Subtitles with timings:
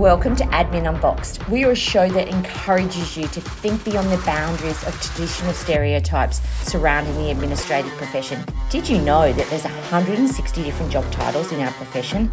[0.00, 1.46] Welcome to Admin Unboxed.
[1.50, 6.40] We are a show that encourages you to think beyond the boundaries of traditional stereotypes
[6.62, 8.42] surrounding the administrative profession.
[8.70, 12.30] Did you know that there's 160 different job titles in our profession?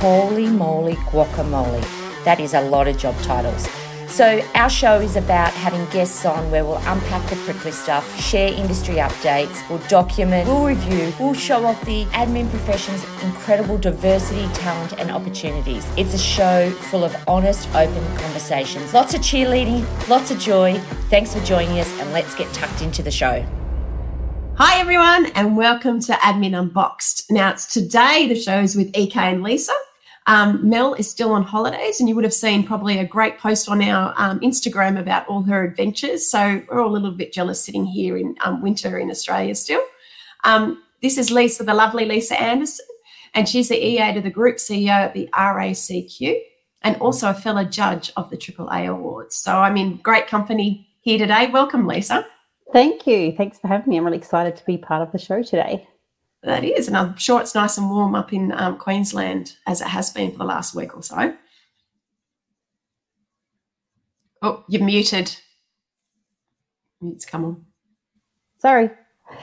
[0.00, 1.84] Holy moly guacamole.
[2.24, 3.68] That is a lot of job titles.
[4.08, 8.52] So, our show is about having guests on where we'll unpack the prickly stuff, share
[8.52, 14.98] industry updates, we'll document, we'll review, we'll show off the admin profession's incredible diversity, talent,
[14.98, 15.86] and opportunities.
[15.98, 18.94] It's a show full of honest, open conversations.
[18.94, 20.78] Lots of cheerleading, lots of joy.
[21.10, 23.44] Thanks for joining us, and let's get tucked into the show.
[24.56, 27.30] Hi, everyone, and welcome to Admin Unboxed.
[27.30, 29.74] Now, it's today the show is with EK and Lisa.
[30.28, 33.66] Um, Mel is still on holidays, and you would have seen probably a great post
[33.66, 36.30] on our um, Instagram about all her adventures.
[36.30, 39.82] So we're all a little bit jealous sitting here in um, winter in Australia still.
[40.44, 42.84] Um, this is Lisa, the lovely Lisa Anderson,
[43.32, 46.38] and she's the EA to the Group CEO at the RACQ
[46.82, 49.34] and also a fellow judge of the AAA Awards.
[49.34, 51.48] So I'm in great company here today.
[51.50, 52.26] Welcome, Lisa.
[52.74, 53.32] Thank you.
[53.32, 53.96] Thanks for having me.
[53.96, 55.88] I'm really excited to be part of the show today
[56.42, 56.88] that is.
[56.88, 60.32] And I'm sure it's nice and warm up in um, Queensland as it has been
[60.32, 61.34] for the last week or so.
[64.40, 65.34] Oh, you're muted.
[67.02, 67.66] It's come on.
[68.58, 68.90] Sorry.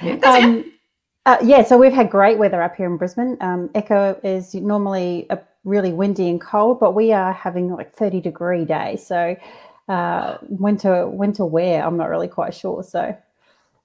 [0.01, 0.71] Yeah, um,
[1.25, 3.37] uh, yeah, so we've had great weather up here in Brisbane.
[3.41, 8.21] Um, Ekka is normally a really windy and cold, but we are having like 30
[8.21, 9.05] degree days.
[9.05, 9.35] So
[9.87, 12.83] uh, winter winter wear, I'm not really quite sure.
[12.83, 13.15] So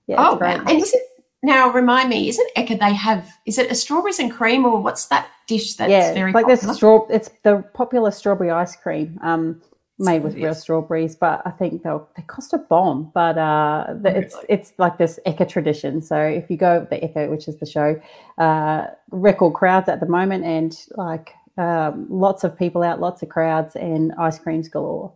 [0.06, 0.58] yeah, oh, great.
[0.58, 1.02] and is it
[1.42, 2.78] now, remind me, isn't Ekka?
[2.78, 6.32] They have is it a strawberries and cream or what's that dish that's yeah, very
[6.32, 6.66] like popular?
[6.66, 7.06] this straw.
[7.08, 9.62] It's the popular strawberry ice cream, um,
[9.98, 11.16] made with real strawberries.
[11.16, 13.10] But I think they'll they cost a bomb.
[13.14, 16.02] But uh, the, it's it's like this Ekka tradition.
[16.02, 17.98] So if you go the Ekka, which is the show,
[18.36, 23.30] uh, record crowds at the moment, and like um, lots of people out, lots of
[23.30, 25.14] crowds, and ice creams galore.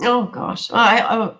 [0.00, 1.34] Oh gosh, I, I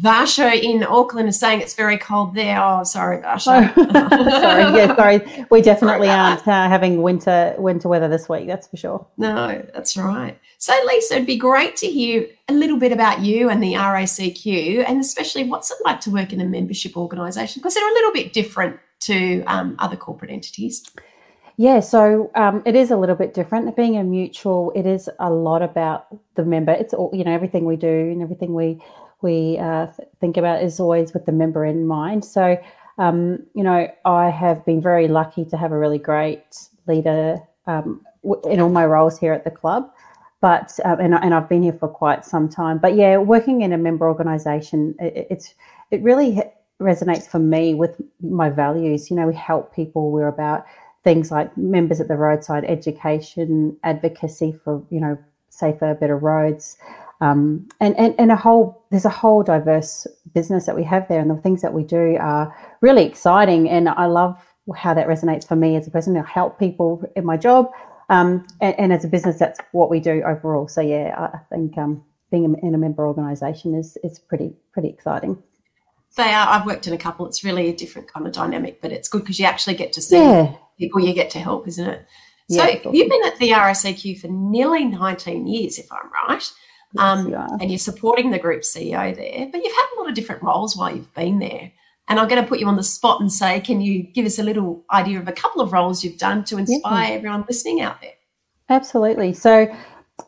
[0.00, 2.60] Varsha in Auckland is saying it's very cold there.
[2.62, 3.72] Oh, sorry, Varsha.
[3.76, 3.84] Oh,
[4.30, 5.46] sorry, yeah, sorry.
[5.50, 8.46] We definitely aren't uh, having winter winter weather this week.
[8.46, 9.06] That's for sure.
[9.16, 10.38] No, that's right.
[10.58, 14.84] So, Lisa, it'd be great to hear a little bit about you and the RACQ,
[14.86, 18.12] and especially what's it like to work in a membership organisation because they're a little
[18.12, 20.84] bit different to um, other corporate entities.
[21.58, 23.74] Yeah, so um, it is a little bit different.
[23.76, 26.72] Being a mutual, it is a lot about the member.
[26.72, 28.78] It's all you know, everything we do and everything we
[29.22, 29.86] we uh,
[30.20, 32.24] think about is always with the member in mind.
[32.24, 32.60] So,
[32.98, 38.04] um, you know, I have been very lucky to have a really great leader um,
[38.44, 39.90] in all my roles here at the club.
[40.40, 42.78] But uh, and, and I've been here for quite some time.
[42.78, 45.54] But yeah, working in a member organisation, it, it's
[45.90, 46.42] it really
[46.80, 49.10] resonates for me with my values.
[49.10, 50.10] You know, we help people.
[50.10, 50.66] We're about
[51.04, 55.16] things like members at the roadside, education, advocacy for you know
[55.48, 56.76] safer, better roads
[57.20, 61.20] um, and, and and a whole there's a whole diverse business that we have there,
[61.20, 63.68] and the things that we do are really exciting.
[63.68, 64.44] And I love
[64.76, 67.70] how that resonates for me as a person to help people in my job,
[68.10, 70.68] um, and, and, as a business, that's what we do overall.
[70.68, 75.42] So yeah, I think um, being in a member organisation is is pretty pretty exciting.
[76.16, 76.48] They are.
[76.48, 77.26] I've worked in a couple.
[77.26, 80.02] It's really a different kind of dynamic, but it's good because you actually get to
[80.02, 80.54] see yeah.
[80.78, 82.06] people you get to help, isn't it?
[82.48, 86.52] So yeah, you've been at the RACQ for nearly 19 years, if I'm right.
[86.98, 90.08] Um, yes, you and you're supporting the group CEO there, but you've had a lot
[90.08, 91.72] of different roles while you've been there.
[92.08, 94.38] And I'm going to put you on the spot and say, can you give us
[94.38, 97.14] a little idea of a couple of roles you've done to inspire yeah.
[97.14, 98.12] everyone listening out there?
[98.68, 99.32] Absolutely.
[99.32, 99.74] So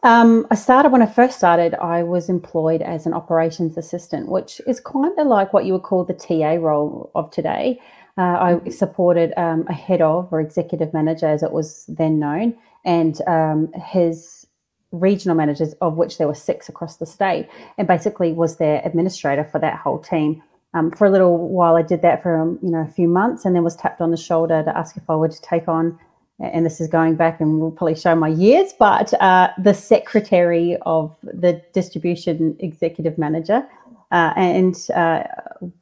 [0.03, 4.61] um, I started when I first started, I was employed as an operations assistant, which
[4.67, 7.81] is kind of like what you would call the TA role of today.
[8.17, 8.71] Uh, I mm-hmm.
[8.71, 13.73] supported um, a head of or executive manager, as it was then known, and um,
[13.75, 14.48] his
[14.93, 19.45] regional managers, of which there were six across the state, and basically was their administrator
[19.45, 20.43] for that whole team.
[20.75, 23.45] Um, for a little while, I did that for um, you know a few months,
[23.45, 25.99] and then was tapped on the shoulder to ask if I would take on.
[26.41, 30.77] And this is going back, and we'll probably show my years, but uh, the secretary
[30.83, 33.67] of the distribution executive manager,
[34.13, 35.25] uh, and uh,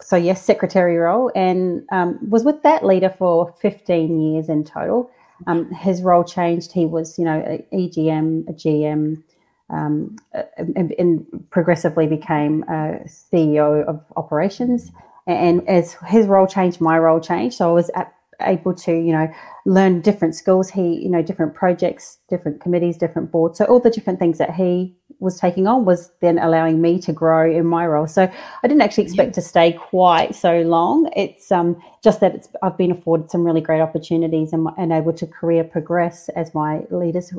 [0.01, 5.11] so yes, secretary role, and um, was with that leader for 15 years in total.
[5.47, 6.73] Um, his role changed.
[6.73, 9.23] He was, you know, a EGM, a GM,
[9.69, 10.17] um,
[10.57, 14.93] and, and, progressively became a CEO of operations.
[15.27, 17.57] And as his role changed, my role changed.
[17.57, 19.29] So I was at, able to, you know,
[19.65, 20.71] learn different skills.
[20.71, 23.59] He, you know, different projects, different committees, different boards.
[23.59, 27.13] So all the different things that he was taking on was then allowing me to
[27.13, 28.07] grow in my role.
[28.07, 28.31] So
[28.63, 31.11] I didn't actually expect to stay quite so long.
[31.17, 35.13] It's um, just that it's I've been afforded some really great opportunities and, and able
[35.15, 37.33] to career progress as my leader's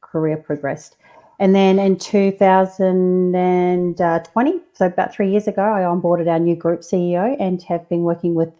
[0.00, 0.96] career progressed.
[1.40, 7.34] And then in 2020, so about three years ago, I onboarded our new group CEO
[7.40, 8.52] and have been working with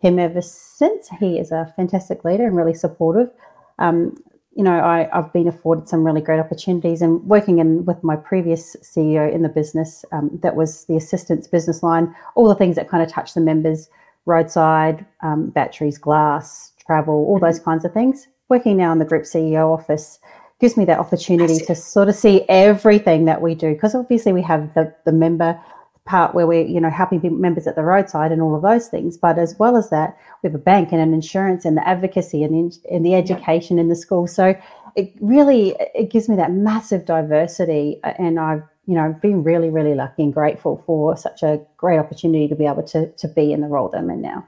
[0.00, 1.08] him ever since.
[1.20, 3.30] He is a fantastic leader and really supportive.
[3.78, 4.16] Um,
[4.54, 8.16] you know, I, have been afforded some really great opportunities and working in with my
[8.16, 12.74] previous CEO in the business, um, that was the assistance business line, all the things
[12.74, 13.88] that kind of touch the members,
[14.26, 17.46] roadside, um, batteries, glass, travel, all mm-hmm.
[17.46, 18.26] those kinds of things.
[18.48, 20.18] Working now in the group CEO office
[20.60, 24.42] gives me that opportunity to sort of see everything that we do because obviously we
[24.42, 25.60] have the, the member
[26.08, 29.16] part where we're you know helping members at the roadside and all of those things.
[29.16, 32.42] But as well as that we have a bank and an insurance and the advocacy
[32.42, 33.82] and the, and the education yeah.
[33.82, 34.26] in the school.
[34.26, 34.54] So
[34.98, 39.70] it really it gives me that massive diversity uh, and i've you know been really
[39.70, 43.52] really lucky and grateful for such a great opportunity to be able to to be
[43.52, 44.46] in the role that i'm in now.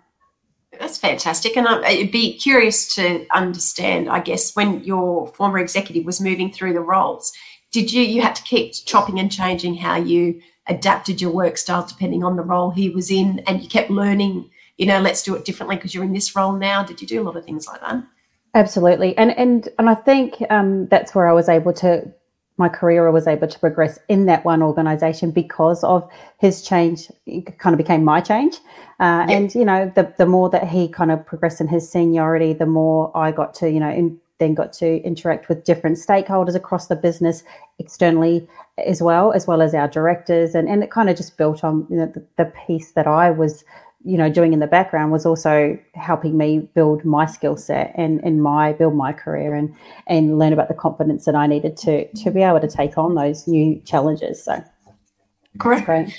[0.78, 1.56] That's fantastic.
[1.56, 6.72] And i'd be curious to understand i guess when your former executive was moving through
[6.72, 7.32] the roles
[7.70, 10.40] did you you had to keep chopping and changing how you
[10.70, 14.49] adapted your work style depending on the role he was in and you kept learning
[14.78, 16.82] you know let's do it differently because you're in this role now.
[16.82, 18.02] Did you do a lot of things like that?
[18.55, 19.17] Absolutely.
[19.19, 22.11] And and and i think um, that's where i was able to
[22.56, 26.08] my career was able to progress in that one organization because of
[26.38, 28.56] his change it kind of became my change.
[29.00, 29.37] Uh, yep.
[29.37, 32.67] and you know the, the more that he kind of progressed in his seniority the
[32.67, 36.88] more i got to you know in, then got to interact with different stakeholders across
[36.88, 37.44] the business
[37.78, 38.48] externally
[38.84, 40.56] as well, as well as our directors.
[40.56, 43.31] And, and it kind of just built on you know, the, the piece that I
[43.31, 43.64] was,
[44.02, 48.20] you know, doing in the background was also helping me build my skill set and,
[48.25, 49.75] and my build my career and
[50.06, 53.14] and learn about the confidence that I needed to to be able to take on
[53.14, 54.43] those new challenges.
[54.43, 54.64] So
[55.58, 55.84] correct.
[55.84, 56.19] Great.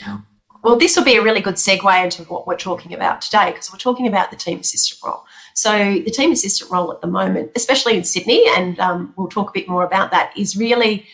[0.63, 3.71] Well, this will be a really good segue into what we're talking about today because
[3.71, 5.25] we're talking about the team assistant role.
[5.53, 9.50] So, the team assistant role at the moment, especially in Sydney, and um, we'll talk
[9.50, 11.06] a bit more about that, is really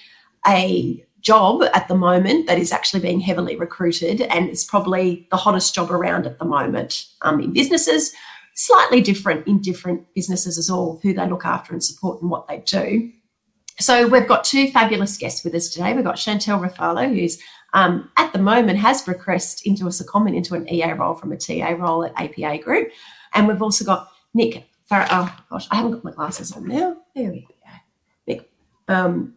[0.48, 5.36] a job at the moment that is actually being heavily recruited and it's probably the
[5.36, 8.13] hottest job around at the moment um, in businesses.
[8.54, 12.48] Slightly different in different businesses as well who they look after and support and what
[12.48, 13.12] they do.
[13.80, 15.94] So we've got two fabulous guests with us today.
[15.94, 17.39] We've got Chantelle Refalo who's
[17.74, 21.38] um, at the moment has progressed into a secondment into an ea role from a
[21.38, 22.89] ta role at apa group.
[23.34, 24.07] And we've also got
[24.38, 27.72] nick Far- oh gosh i haven't got my glasses on now there we go
[28.28, 28.50] nick
[28.88, 29.36] um,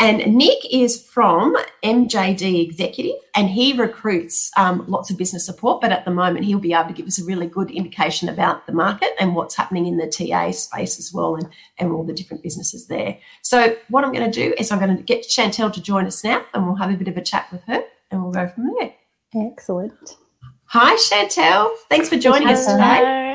[0.00, 1.54] and Nick is from
[1.84, 5.82] MJD Executive and he recruits um, lots of business support.
[5.82, 8.66] But at the moment, he'll be able to give us a really good indication about
[8.66, 11.46] the market and what's happening in the TA space as well and,
[11.78, 13.18] and all the different businesses there.
[13.42, 16.24] So, what I'm going to do is I'm going to get Chantelle to join us
[16.24, 18.70] now and we'll have a bit of a chat with her and we'll go from
[18.78, 18.94] there.
[19.34, 20.16] Excellent.
[20.64, 21.76] Hi, Chantelle.
[21.90, 22.58] Thanks for joining Hello.
[22.58, 23.29] us today.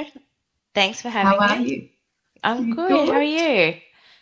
[0.76, 1.48] Thanks for having me.
[1.48, 1.90] How are you?
[2.44, 2.90] I'm good.
[2.90, 3.10] good.
[3.10, 3.76] How are you?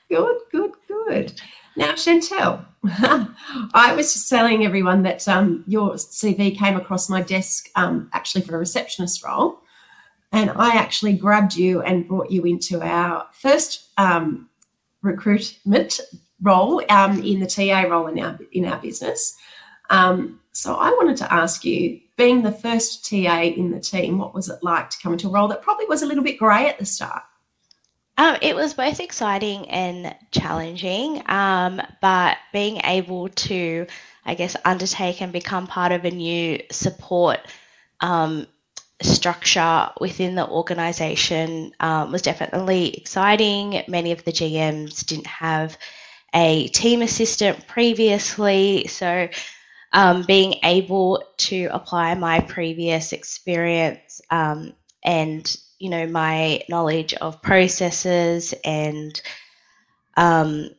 [0.09, 1.41] Good, good, good.
[1.75, 7.69] Now, Chantelle, I was just telling everyone that um, your CV came across my desk
[7.75, 9.61] um, actually for a receptionist role.
[10.31, 14.49] And I actually grabbed you and brought you into our first um,
[15.01, 15.99] recruitment
[16.41, 19.35] role um, in the TA role in our, in our business.
[19.89, 24.35] Um, so I wanted to ask you, being the first TA in the team, what
[24.35, 26.69] was it like to come into a role that probably was a little bit grey
[26.69, 27.23] at the start?
[28.19, 33.87] Um, it was both exciting and challenging, um, but being able to,
[34.25, 37.39] I guess, undertake and become part of a new support
[38.01, 38.45] um,
[39.01, 43.81] structure within the organization um, was definitely exciting.
[43.87, 45.75] Many of the GMs didn't have
[46.35, 49.27] a team assistant previously, so
[49.93, 54.73] um, being able to apply my previous experience um,
[55.03, 59.21] and you know my knowledge of processes and
[60.17, 60.69] um,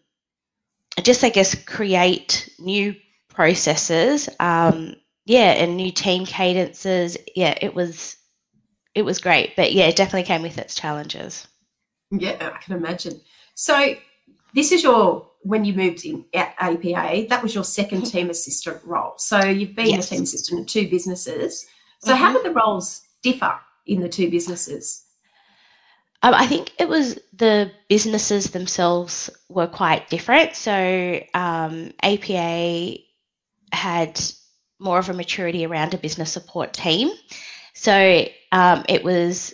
[1.03, 2.95] just I guess create new
[3.29, 4.29] processes.
[4.41, 7.17] Um, yeah, and new team cadences.
[7.35, 8.17] Yeah, it was
[8.95, 11.47] it was great, but yeah, it definitely came with its challenges.
[12.11, 13.21] Yeah, I can imagine.
[13.55, 13.95] So
[14.55, 18.83] this is your when you moved in at APA, that was your second team assistant
[18.85, 19.13] role.
[19.19, 20.07] So you've been yes.
[20.07, 21.67] a team assistant in two businesses.
[22.01, 22.23] So mm-hmm.
[22.23, 23.55] how did the roles differ
[23.87, 25.05] in the two businesses?
[26.23, 30.57] Um, I think it was the businesses themselves were quite different.
[30.57, 32.97] So um, APA
[33.73, 34.19] had
[34.79, 37.11] more of a maturity around a business support team.
[37.75, 39.53] So um, it was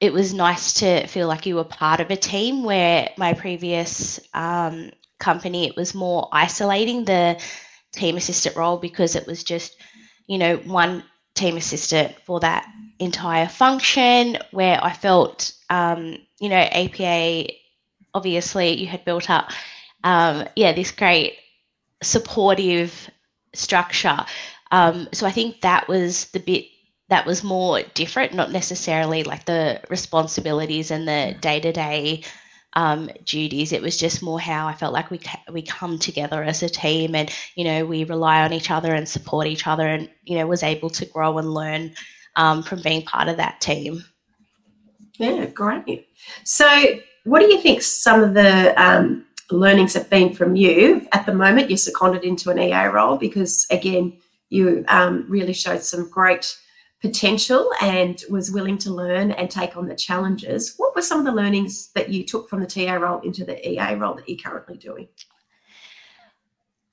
[0.00, 2.64] it was nice to feel like you were part of a team.
[2.64, 7.40] Where my previous um, company, it was more isolating the
[7.92, 9.76] team assistant role because it was just
[10.26, 12.66] you know one team assistant for that
[12.98, 17.52] entire function where I felt, um, you know, APA,
[18.14, 19.50] obviously you had built up,
[20.04, 21.36] um, yeah, this great
[22.02, 23.10] supportive
[23.54, 24.18] structure.
[24.70, 26.66] Um, so I think that was the bit
[27.08, 32.24] that was more different, not necessarily like the responsibilities and the day to day
[33.24, 33.72] duties.
[33.72, 35.20] It was just more how I felt like we
[35.52, 39.08] we come together as a team, and you know we rely on each other and
[39.08, 41.94] support each other, and you know was able to grow and learn
[42.36, 44.04] um, from being part of that team.
[45.18, 46.08] Yeah, great.
[46.44, 51.26] So, what do you think some of the um, learnings have been from you at
[51.26, 51.70] the moment?
[51.70, 54.18] You're seconded into an EA role because, again,
[54.48, 56.56] you um, really showed some great
[57.04, 60.72] potential and was willing to learn and take on the challenges.
[60.78, 63.56] What were some of the learnings that you took from the TA role into the
[63.68, 65.08] EA role that you're currently doing?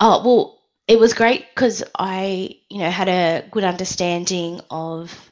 [0.02, 5.32] Oh, well, it was great because I, you know, had a good understanding of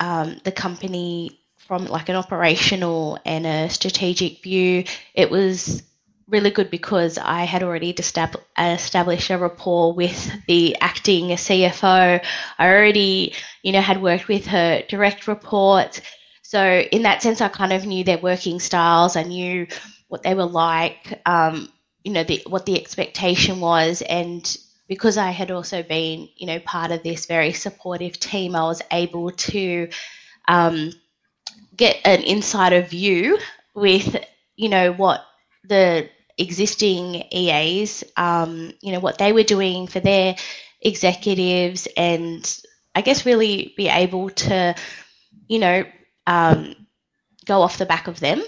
[0.00, 4.84] um, the company from like an operational and a strategic view.
[5.14, 5.82] It was
[6.30, 12.24] really good because I had already established a rapport with the acting CFO.
[12.58, 16.00] I already, you know, had worked with her direct reports.
[16.42, 19.16] So in that sense, I kind of knew their working styles.
[19.16, 19.66] I knew
[20.08, 21.68] what they were like, um,
[22.04, 24.02] you know, the, what the expectation was.
[24.02, 24.56] And
[24.88, 28.82] because I had also been, you know, part of this very supportive team, I was
[28.90, 29.88] able to
[30.48, 30.92] um,
[31.76, 33.38] get an insider view
[33.74, 34.16] with,
[34.56, 35.24] you know, what
[35.64, 36.08] the
[36.40, 40.36] existing EAs, um, you know, what they were doing for their
[40.80, 42.60] executives, and
[42.94, 44.74] I guess really be able to,
[45.48, 45.84] you know,
[46.26, 46.74] um,
[47.44, 48.42] go off the back of them.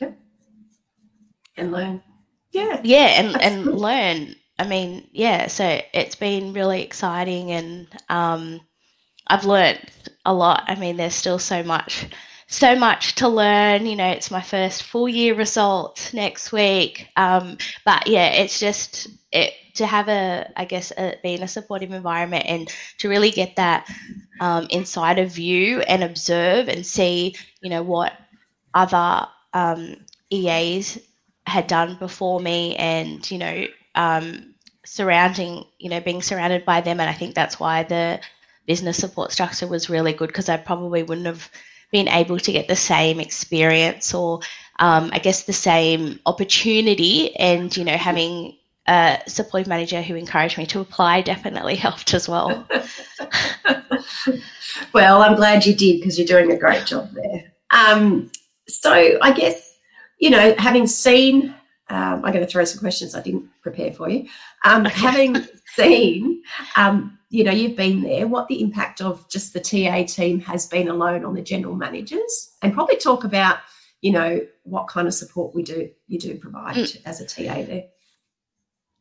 [0.00, 0.18] Yep.
[1.56, 2.02] And learn.
[2.52, 2.80] Yeah.
[2.82, 4.34] Yeah, and, and learn.
[4.58, 8.60] I mean, yeah, so it's been really exciting and um,
[9.26, 9.90] I've learned
[10.24, 10.64] a lot.
[10.66, 12.06] I mean, there's still so much
[12.46, 13.86] so much to learn.
[13.86, 17.08] You know, it's my first full year result next week.
[17.16, 22.44] Um, but yeah, it's just it to have a, I guess, a, a supportive environment
[22.46, 23.88] and to really get that
[24.40, 28.14] um, insider view and observe and see, you know, what
[28.74, 29.96] other um,
[30.30, 30.98] EAs
[31.46, 37.00] had done before me and, you know, um, surrounding, you know, being surrounded by them.
[37.00, 38.20] And I think that's why the
[38.66, 41.50] business support structure was really good because I probably wouldn't have
[41.92, 44.40] been able to get the same experience or
[44.78, 48.56] um, I guess the same opportunity and you know having
[48.88, 52.66] a support manager who encouraged me to apply definitely helped as well.
[54.92, 57.52] well, I'm glad you did because you're doing a great job there.
[57.70, 58.30] Um,
[58.68, 59.74] so I guess
[60.18, 61.54] you know having seen
[61.88, 64.28] um, I'm going to throw some questions I didn't prepare for you.
[64.64, 65.36] Um, having
[65.74, 66.42] seen
[66.76, 70.66] um, you know you've been there what the impact of just the ta team has
[70.66, 73.58] been alone on the general managers and probably talk about
[74.00, 77.02] you know what kind of support we do you do provide mm.
[77.04, 77.84] as a ta there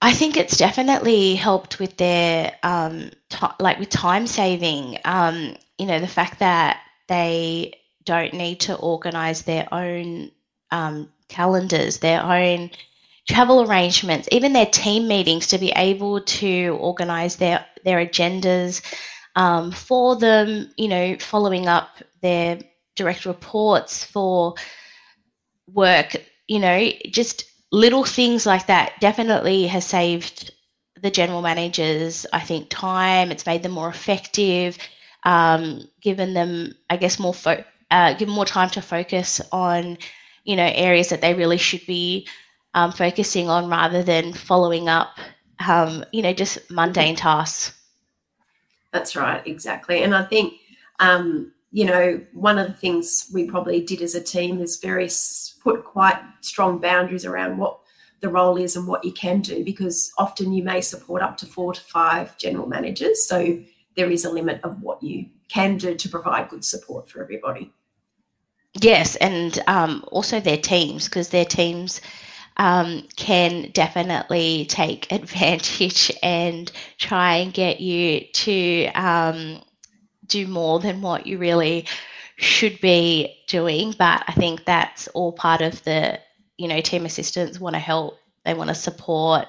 [0.02, 5.00] I think it's definitely helped with their um, t- like with time saving.
[5.04, 7.74] Um, you know, the fact that they
[8.04, 10.30] don't need to organize their own
[10.70, 12.72] um, calendars, their own
[13.28, 18.82] travel arrangements, even their team meetings to be able to organize their, their agendas
[19.36, 21.90] um, for them, you know, following up
[22.22, 22.60] their
[22.96, 24.56] direct reports for
[25.74, 26.16] work,
[26.48, 30.52] you know, just little things like that definitely has saved
[31.02, 33.32] the general managers, I think, time.
[33.32, 34.78] It's made them more effective,
[35.24, 39.98] um, given them, I guess, more fo- uh, given more time to focus on,
[40.46, 42.28] you know, areas that they really should be
[42.74, 45.18] um, focusing on rather than following up,
[45.68, 47.74] um, you know, just mundane tasks.
[48.92, 50.04] That's right, exactly.
[50.04, 50.54] And I think,
[51.00, 55.10] um, you know, one of the things we probably did as a team is very
[55.62, 57.80] put quite strong boundaries around what
[58.22, 61.46] the role is and what you can do because often you may support up to
[61.46, 63.28] four to five general managers.
[63.28, 63.60] So
[63.96, 67.72] there is a limit of what you can do to provide good support for everybody.
[68.82, 72.02] Yes, and um, also their teams because their teams
[72.58, 79.62] um, can definitely take advantage and try and get you to um,
[80.28, 81.86] do more than what you really
[82.38, 83.94] should be doing.
[83.98, 86.20] But I think that's all part of the,
[86.58, 88.16] you know, team assistants want to help,
[88.46, 89.48] they want to support.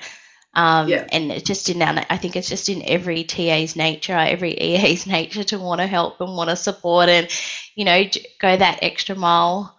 [0.56, 1.06] Um, yeah.
[1.12, 5.06] And it's just in that, I think it's just in every TA's nature, every EA's
[5.06, 7.28] nature to want to help and want to support and,
[7.76, 8.04] you know,
[8.40, 9.76] go that extra mile.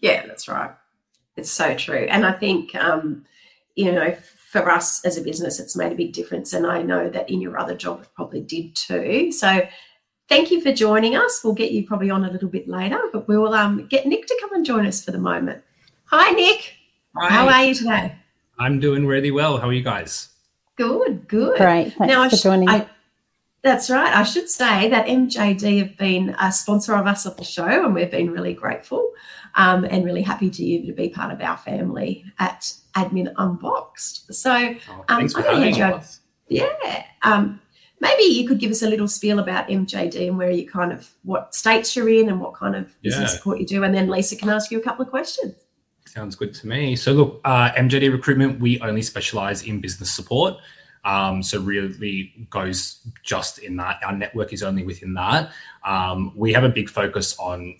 [0.00, 0.70] Yeah, that's right.
[1.36, 2.06] It's so true.
[2.08, 3.26] And I think, um,
[3.74, 6.54] you know, for us as a business, it's made a big difference.
[6.54, 9.32] And I know that in your other job, it probably did too.
[9.32, 9.66] So
[10.30, 11.42] thank you for joining us.
[11.44, 14.38] We'll get you probably on a little bit later, but we'll um, get Nick to
[14.40, 15.62] come and join us for the moment.
[16.06, 16.74] Hi, Nick.
[17.16, 17.28] Hi.
[17.28, 18.14] How are you today?
[18.58, 19.58] I'm doing really well.
[19.58, 20.28] How are you guys?
[20.76, 21.58] Good, good.
[21.58, 21.94] Great.
[21.94, 22.68] Thanks now, for joining.
[22.68, 22.88] I,
[23.62, 24.14] that's right.
[24.14, 27.94] I should say that MJD have been a sponsor of us at the show, and
[27.94, 29.10] we've been really grateful
[29.54, 34.34] um, and really happy to you to be part of our family at Admin Unboxed.
[34.34, 36.20] So, oh, thanks um, for having us.
[36.48, 37.04] Yeah.
[37.22, 37.60] Um,
[38.00, 41.08] maybe you could give us a little spiel about MJD and where you kind of
[41.22, 44.36] what states you're in and what kind of business support you do, and then Lisa
[44.36, 45.54] can ask you a couple of questions.
[46.14, 46.94] Sounds good to me.
[46.94, 50.54] So, look, uh, MJD Recruitment, we only specialize in business support.
[51.04, 53.98] Um, so, really goes just in that.
[54.06, 55.50] Our network is only within that.
[55.84, 57.74] Um, we have a big focus on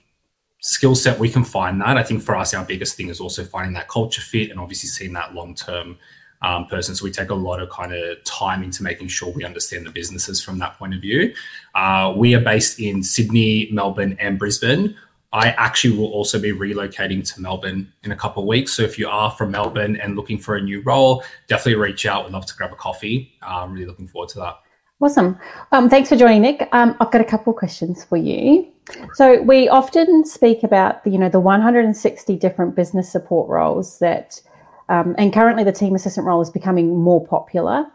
[0.59, 1.17] skill set.
[1.17, 1.97] We can find that.
[1.97, 4.89] I think for us, our biggest thing is also finding that culture fit and obviously
[4.89, 5.97] seeing that long term
[6.43, 6.97] um, person.
[6.97, 9.93] So, we take a lot of kind of time into making sure we understand the
[9.93, 11.33] businesses from that point of view.
[11.77, 14.97] Uh, we are based in Sydney, Melbourne, and Brisbane.
[15.35, 18.73] I actually will also be relocating to Melbourne in a couple of weeks.
[18.73, 22.25] So if you are from Melbourne and looking for a new role, definitely reach out.
[22.25, 23.37] We'd love to grab a coffee.
[23.43, 24.61] I'm really looking forward to that.
[25.01, 25.37] Awesome.
[25.73, 26.69] Um, thanks for joining, Nick.
[26.71, 28.73] Um, I've got a couple of questions for you.
[29.15, 34.41] So we often speak about the, you know the 160 different business support roles that,
[34.89, 37.87] um, and currently the team assistant role is becoming more popular.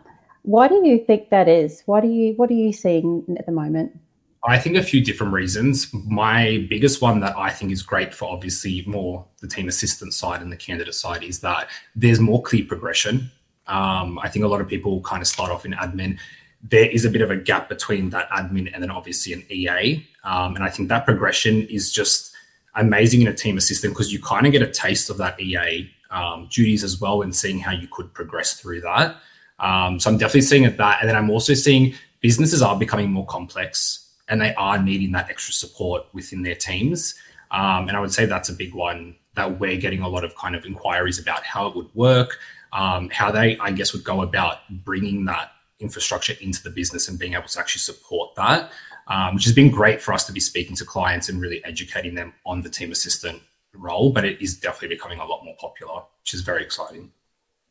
[0.42, 1.84] Why do you think that is?
[1.86, 3.98] Why do you what are you seeing at the moment?
[4.44, 5.94] I think a few different reasons.
[5.94, 10.42] My biggest one that I think is great for obviously more the team assistant side
[10.42, 13.32] and the candidate side is that there's more clear progression.
[13.68, 16.18] Um, I think a lot of people kind of start off in admin.
[16.64, 20.06] There is a bit of a gap between that admin and then obviously an EA.
[20.24, 22.32] Um, and I think that progression is just
[22.76, 25.90] amazing in a team assistant because you kind of get a taste of that EA
[26.12, 29.18] um, duties as well and seeing how you could progress through that.
[29.60, 30.98] Um, so I'm definitely seeing that.
[31.02, 35.30] And then I'm also seeing businesses are becoming more complex and they are needing that
[35.30, 37.16] extra support within their teams.
[37.52, 40.36] Um, and I would say that's a big one that we're getting a lot of
[40.36, 42.38] kind of inquiries about how it would work,
[42.74, 47.18] um, how they, I guess, would go about bringing that infrastructure into the business and
[47.18, 48.72] being able to actually support that,
[49.08, 52.16] um, which has been great for us to be speaking to clients and really educating
[52.16, 53.42] them on the team assistant
[53.74, 54.12] role.
[54.12, 57.12] But it is definitely becoming a lot more popular, which is very exciting.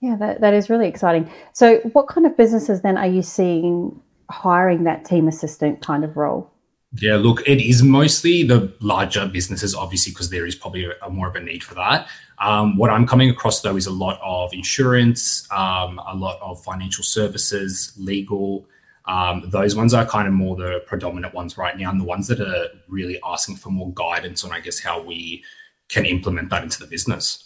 [0.01, 1.31] Yeah, that, that is really exciting.
[1.53, 6.17] So, what kind of businesses then are you seeing hiring that team assistant kind of
[6.17, 6.51] role?
[6.95, 11.11] Yeah, look, it is mostly the larger businesses, obviously, because there is probably a, a
[11.11, 12.09] more of a need for that.
[12.39, 16.63] Um, what I'm coming across though is a lot of insurance, um, a lot of
[16.63, 18.67] financial services, legal.
[19.05, 22.27] Um, those ones are kind of more the predominant ones right now, and the ones
[22.29, 25.45] that are really asking for more guidance on, I guess, how we
[25.89, 27.45] can implement that into the business.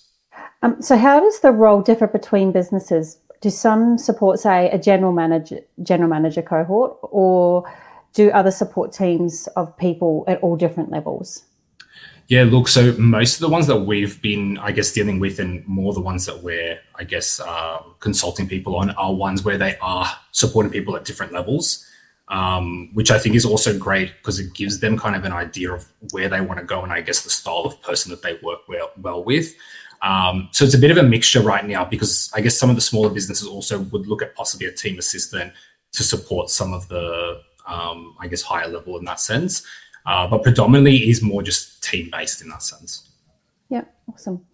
[0.63, 3.19] Um, so, how does the role differ between businesses?
[3.43, 7.71] Do some support, say, a general manager, general manager cohort, or
[8.15, 11.45] do other support teams of people at all different levels?
[12.29, 15.67] Yeah, look, so most of the ones that we've been, I guess, dealing with, and
[15.67, 19.77] more the ones that we're, I guess, uh, consulting people on, are ones where they
[19.83, 21.85] are supporting people at different levels,
[22.29, 25.73] um, which I think is also great because it gives them kind of an idea
[25.73, 28.39] of where they want to go and I guess the style of person that they
[28.43, 29.55] work well, well with.
[30.03, 32.77] Um, so it's a bit of a mixture right now because I guess some of
[32.77, 35.53] the smaller businesses also would look at possibly a team assistant
[35.93, 39.65] to support some of the, um, I guess, higher level in that sense.
[40.05, 43.09] Uh, but predominantly is more just team based in that sense.
[43.69, 44.45] Yeah, awesome.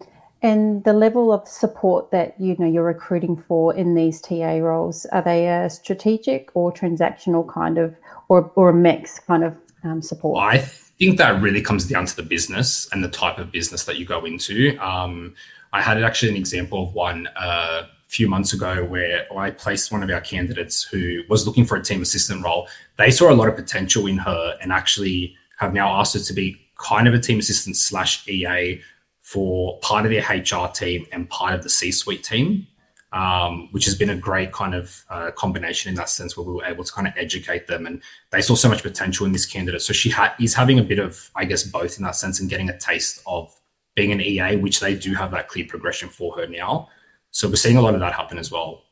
[0.42, 5.04] And the level of support that you know you're recruiting for in these TA roles
[5.06, 7.96] are they a strategic or transactional kind of,
[8.28, 10.38] or or a mix kind of um, support?
[10.38, 10.58] I
[10.98, 14.04] think that really comes down to the business and the type of business that you
[14.04, 14.76] go into.
[14.78, 15.34] Um,
[15.72, 19.92] I had actually an example of one uh, a few months ago where I placed
[19.92, 22.68] one of our candidates who was looking for a team assistant role.
[22.96, 26.32] They saw a lot of potential in her and actually have now asked her to
[26.32, 28.80] be kind of a team assistant slash EA
[29.20, 32.66] for part of their HR team and part of the C suite team.
[33.11, 36.53] Um, which has been a great kind of uh, combination in that sense where we
[36.53, 39.47] were able to kind of educate them and they saw so much potential in this
[39.47, 39.81] candidate.
[39.81, 42.51] So she ha- is having a bit of, I guess, both in that sense and
[42.51, 43.59] getting a taste of
[43.94, 46.90] being an EA, which they do have that clear progression for her now.
[47.31, 48.83] So we're seeing a lot of that happen as well.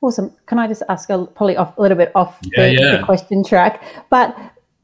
[0.00, 0.36] Awesome.
[0.46, 2.96] Can I just ask a probably off a little bit off Yeah, the, yeah.
[2.96, 3.82] the question track?
[4.10, 4.36] But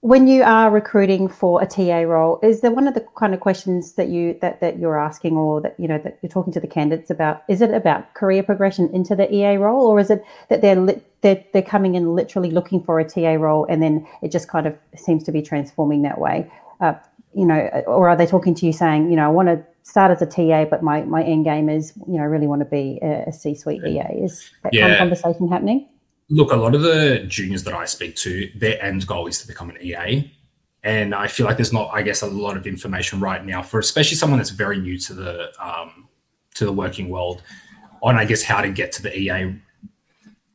[0.03, 3.41] when you are recruiting for a TA role, is there one of the kind of
[3.41, 6.61] questions that you that that you're asking, or that you know that you're talking to
[6.61, 7.43] the candidates about?
[7.49, 11.03] Is it about career progression into the EA role, or is it that they're li-
[11.21, 14.67] they're, they're coming in literally looking for a TA role, and then it just kind
[14.67, 16.51] of seems to be transforming that way?
[16.81, 16.95] Uh,
[17.35, 20.11] you know, or are they talking to you saying, you know, I want to start
[20.11, 22.67] as a TA, but my my end game is, you know, I really want to
[22.67, 24.25] be a, a C-suite EA?
[24.25, 25.89] Is that kind of conversation happening?
[26.31, 29.49] Look, a lot of the juniors that I speak to, their end goal is to
[29.49, 30.33] become an EA.
[30.83, 33.81] And I feel like there's not, I guess, a lot of information right now for
[33.81, 36.09] especially someone that's very new to the um,
[36.55, 37.43] to the working world
[38.03, 39.55] on, I guess, how to get to the EA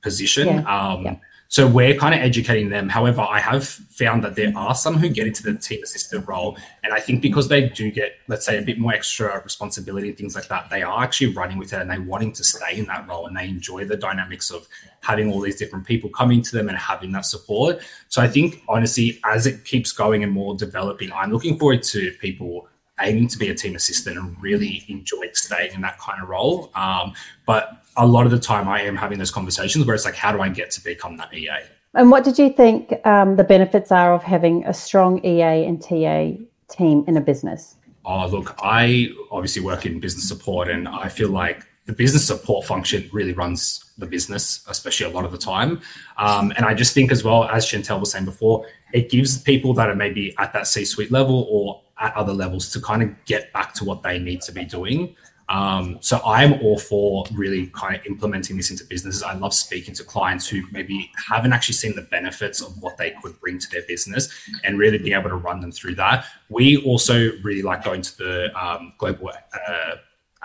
[0.02, 0.48] position.
[0.48, 0.62] Yeah.
[0.62, 1.16] Um, yeah.
[1.56, 2.90] So we're kind of educating them.
[2.90, 6.58] However, I have found that there are some who get into the team assistant role.
[6.84, 10.18] And I think because they do get, let's say, a bit more extra responsibility and
[10.18, 12.88] things like that, they are actually running with it and they're wanting to stay in
[12.88, 14.68] that role and they enjoy the dynamics of
[15.00, 17.80] having all these different people coming to them and having that support.
[18.10, 22.12] So I think, honestly, as it keeps going and more developing, I'm looking forward to
[22.20, 22.68] people
[23.02, 26.72] aiming to be a team assistant and really enjoy staying in that kind of role.
[26.76, 27.14] Um,
[27.46, 30.32] but a lot of the time I am having those conversations where it's like, how
[30.32, 31.50] do I get to become that EA?
[31.94, 35.82] And what did you think um, the benefits are of having a strong EA and
[35.82, 36.32] TA
[36.70, 37.76] team in a business?
[38.04, 42.66] Oh, look, I obviously work in business support and I feel like the business support
[42.66, 45.82] function really runs the business, especially a lot of the time.
[46.18, 49.74] Um, and I just think, as well, as Chantelle was saying before, it gives people
[49.76, 53.10] that are maybe at that C suite level or at other levels to kind of
[53.26, 55.16] get back to what they need to be doing.
[55.48, 59.22] Um, so I'm all for really kind of implementing this into businesses.
[59.22, 63.12] I love speaking to clients who maybe haven't actually seen the benefits of what they
[63.22, 64.30] could bring to their business
[64.64, 66.26] and really being able to run them through that.
[66.50, 69.96] We also really like going to the um, global uh,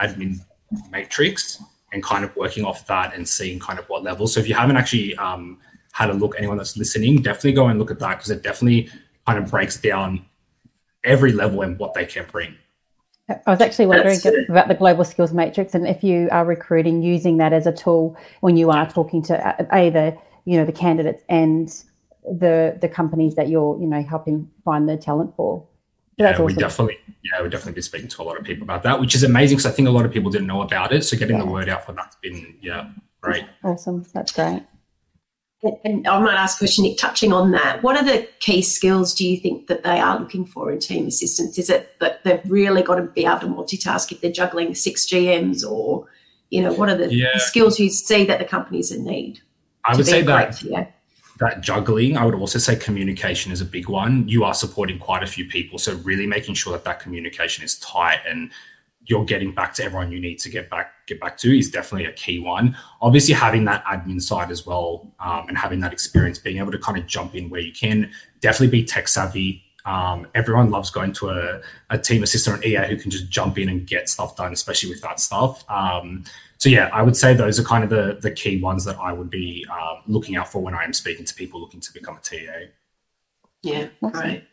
[0.00, 0.40] admin
[0.90, 4.26] matrix and kind of working off that and seeing kind of what level.
[4.26, 5.58] So if you haven't actually um,
[5.92, 8.90] had a look, anyone that's listening, definitely go and look at that because it definitely
[9.26, 10.24] kind of breaks down
[11.04, 12.54] every level and what they can bring.
[13.46, 17.00] I was actually wondering That's about the global skills matrix and if you are recruiting
[17.00, 20.72] using that as a tool when you are talking to uh, either you know the
[20.72, 21.68] candidates and
[22.24, 25.66] the the companies that you're you know helping find the talent for.
[26.18, 26.44] So yeah, awesome.
[26.46, 29.14] we definitely yeah we definitely be speaking to a lot of people about that, which
[29.14, 31.04] is amazing because I think a lot of people didn't know about it.
[31.04, 31.44] So getting yeah.
[31.44, 33.44] the word out for that's been yeah great.
[33.62, 34.62] Awesome, that's great.
[35.62, 37.82] And I might ask a question, Nick, touching on that.
[37.82, 41.06] What are the key skills do you think that they are looking for in team
[41.06, 41.58] assistants?
[41.58, 45.06] Is it that they've really got to be able to multitask if they're juggling six
[45.06, 46.06] GMs or,
[46.48, 47.36] you know, what are the, yeah.
[47.36, 49.40] skills you see that the companies in need?
[49.84, 50.62] I would say that,
[51.40, 54.26] that juggling, I would also say communication is a big one.
[54.28, 55.78] You are supporting quite a few people.
[55.78, 58.50] So really making sure that that communication is tight and
[59.04, 62.06] you're getting back to everyone you need to get back get back to is definitely
[62.06, 62.76] a key one.
[63.02, 66.78] Obviously, having that admin side as well um, and having that experience, being able to
[66.78, 69.62] kind of jump in where you can, definitely be tech savvy.
[69.86, 73.58] Um, everyone loves going to a, a, team assistant or EA who can just jump
[73.58, 75.64] in and get stuff done, especially with that stuff.
[75.70, 76.24] Um,
[76.58, 79.12] so yeah, I would say those are kind of the the key ones that I
[79.14, 82.18] would be um, looking out for when I am speaking to people looking to become
[82.18, 82.68] a TA.
[83.62, 84.44] Yeah, right.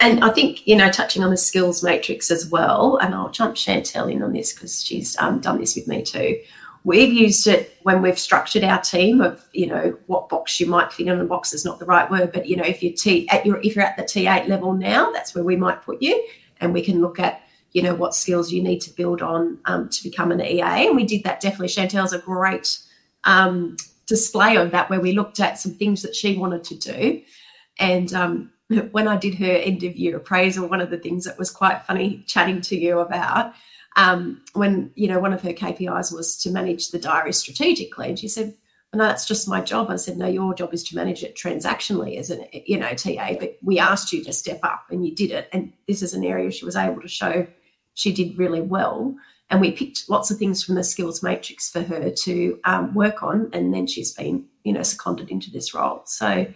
[0.00, 3.56] And I think, you know, touching on the skills matrix as well, and I'll jump
[3.56, 6.40] Chantelle in on this because she's um, done this with me too.
[6.84, 10.92] We've used it when we've structured our team of, you know, what box you might
[10.92, 11.18] fit in.
[11.18, 13.60] The box is not the right word, but you know, if you're T at your
[13.60, 16.24] if you're at the T8 level now, that's where we might put you,
[16.60, 19.88] and we can look at, you know, what skills you need to build on um,
[19.88, 20.86] to become an EA.
[20.86, 21.68] And we did that definitely.
[21.68, 22.78] Chantelle's a great
[23.24, 27.20] um, display of that, where we looked at some things that she wanted to do,
[27.80, 28.52] and um,
[28.90, 31.84] when I did her end of year appraisal, one of the things that was quite
[31.84, 33.54] funny chatting to you about
[33.98, 38.18] um, when you know one of her KPIs was to manage the diary strategically, and
[38.18, 38.54] she said,
[38.94, 42.16] "No, that's just my job." I said, "No, your job is to manage it transactionally
[42.16, 45.32] as an you know TA, but we asked you to step up, and you did
[45.32, 45.48] it.
[45.52, 47.46] And this is an area she was able to show
[47.94, 49.16] she did really well."
[49.50, 53.22] And we picked lots of things from the skills matrix for her to um, work
[53.22, 56.02] on, and then she's been you know seconded into this role.
[56.04, 56.46] So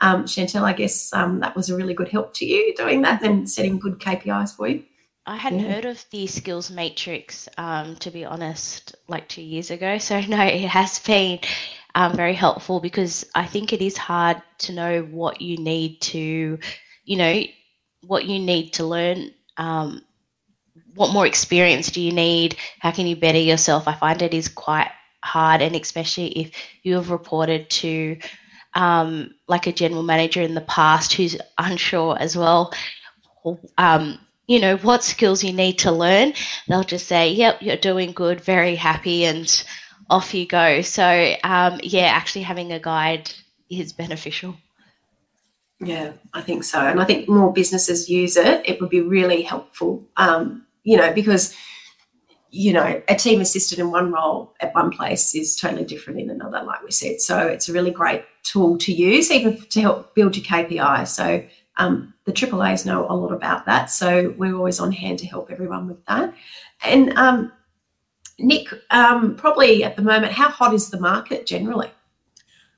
[0.00, 3.22] um, Chantelle, I guess um, that was a really good help to you doing that
[3.22, 4.84] and setting good KPIs for you.
[5.26, 5.72] I hadn't yeah.
[5.72, 9.98] heard of the skills matrix, um, to be honest, like two years ago.
[10.04, 11.40] So, no, it has been
[11.94, 16.58] um, very helpful because I think it is hard to know what you need to,
[17.04, 17.42] you know,
[18.02, 19.30] what you need to learn.
[19.56, 20.02] Um,
[20.94, 22.56] what more experience do you need?
[22.80, 23.88] How can you better yourself?
[23.88, 24.90] I find it is quite
[25.22, 26.52] hard, and especially if
[26.82, 28.18] you have reported to
[28.74, 32.72] um, like a general manager in the past who's unsure as well,
[33.78, 36.32] um, you know, what skills you need to learn,
[36.68, 39.64] they'll just say, yep, you're doing good, very happy, and
[40.10, 40.82] off you go.
[40.82, 43.30] So, um, yeah, actually having a guide
[43.70, 44.56] is beneficial.
[45.80, 46.80] Yeah, I think so.
[46.80, 51.12] And I think more businesses use it, it would be really helpful, um, you know,
[51.12, 51.54] because
[52.56, 56.30] you know, a team assistant in one role at one place is totally different in
[56.30, 57.20] another, like we said.
[57.20, 61.08] So it's a really great tool to use, even to help build your KPI.
[61.08, 61.44] So
[61.76, 63.90] um, the AAAs know a lot about that.
[63.90, 66.32] So we're always on hand to help everyone with that.
[66.84, 67.52] And um,
[68.38, 71.90] Nick, um, probably at the moment, how hot is the market generally?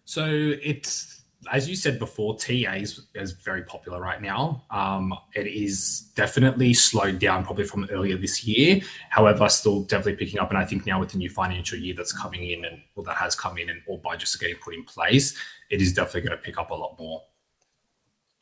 [0.05, 1.16] So it's
[1.53, 4.65] as you said before, TA is, is very popular right now.
[4.71, 8.81] Um, it is definitely slowed down probably from earlier this year.
[9.11, 10.51] However, still definitely picking up.
[10.51, 13.17] And I think now with the new financial year that's coming in and well, that
[13.17, 15.37] has come in and all budgets are getting put in place,
[15.71, 17.23] it is definitely going to pick up a lot more.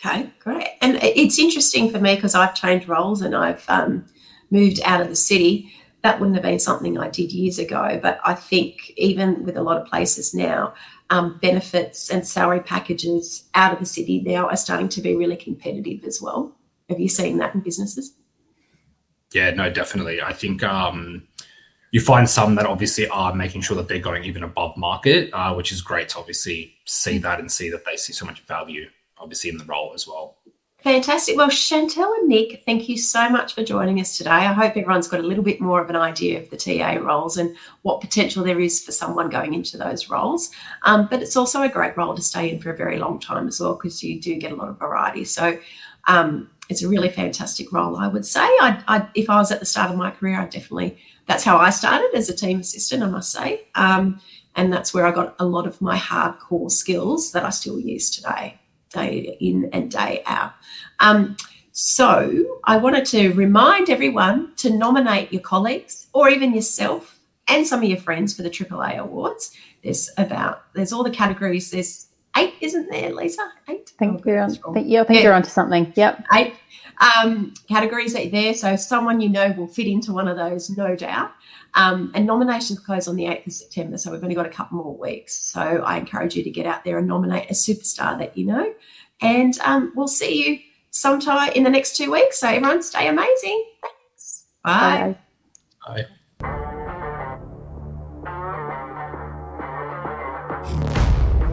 [0.04, 0.68] Okay, great.
[0.80, 4.06] And it's interesting for me because I've changed roles and I've um,
[4.50, 5.72] moved out of the city.
[6.02, 7.98] That wouldn't have been something I did years ago.
[8.02, 10.74] But I think even with a lot of places now,
[11.10, 15.36] um, benefits and salary packages out of the city now are starting to be really
[15.36, 16.56] competitive as well.
[16.88, 18.14] Have you seen that in businesses?
[19.32, 20.22] Yeah, no, definitely.
[20.22, 21.26] I think um,
[21.90, 25.54] you find some that obviously are making sure that they're going even above market, uh,
[25.54, 28.88] which is great to obviously see that and see that they see so much value,
[29.18, 30.36] obviously, in the role as well.
[30.84, 31.38] Fantastic.
[31.38, 34.28] Well, Chantelle and Nick, thank you so much for joining us today.
[34.28, 37.38] I hope everyone's got a little bit more of an idea of the TA roles
[37.38, 40.50] and what potential there is for someone going into those roles.
[40.82, 43.48] Um, but it's also a great role to stay in for a very long time
[43.48, 45.24] as well because you do get a lot of variety.
[45.24, 45.58] So
[46.06, 48.44] um, it's a really fantastic role, I would say.
[48.44, 51.56] I, I, if I was at the start of my career, I definitely, that's how
[51.56, 53.68] I started as a team assistant, I must say.
[53.74, 54.20] Um,
[54.54, 58.10] and that's where I got a lot of my hardcore skills that I still use
[58.10, 58.60] today
[58.94, 60.52] day in and day out.
[61.00, 61.36] Um,
[61.72, 67.82] so I wanted to remind everyone to nominate your colleagues or even yourself and some
[67.82, 69.56] of your friends for the AAA awards.
[69.82, 71.70] There's about there's all the categories.
[71.70, 73.42] There's eight, isn't there, Lisa?
[73.68, 73.92] Eight.
[73.96, 74.54] I think oh, you're on.
[74.54, 75.24] Think, yeah, I think yeah.
[75.24, 75.92] you're onto something.
[75.96, 76.26] Yep.
[76.32, 76.54] Eight
[76.98, 78.54] um, categories are there.
[78.54, 81.32] So someone you know will fit into one of those, no doubt.
[81.74, 84.78] Um, and nominations close on the 8th of September, so we've only got a couple
[84.78, 85.36] more weeks.
[85.36, 88.72] So I encourage you to get out there and nominate a superstar that you know.
[89.20, 90.58] And um, we'll see you
[90.90, 92.38] sometime in the next two weeks.
[92.40, 93.64] So everyone stay amazing.
[93.82, 94.44] Thanks.
[94.62, 95.16] Bye.
[95.86, 96.06] Bye.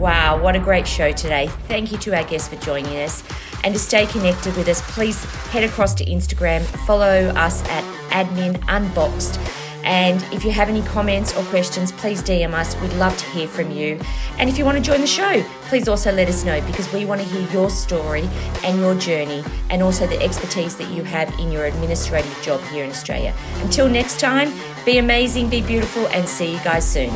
[0.02, 1.46] Wow, what a great show today.
[1.68, 3.22] Thank you to our guests for joining us.
[3.62, 8.60] And to stay connected with us, please head across to Instagram, follow us at admin
[8.66, 9.38] unboxed
[9.84, 12.80] and if you have any comments or questions, please DM us.
[12.80, 14.00] We'd love to hear from you.
[14.38, 17.04] And if you want to join the show, please also let us know because we
[17.04, 18.28] want to hear your story
[18.62, 22.84] and your journey and also the expertise that you have in your administrative job here
[22.84, 23.34] in Australia.
[23.56, 24.52] Until next time,
[24.84, 27.12] be amazing, be beautiful, and see you guys soon.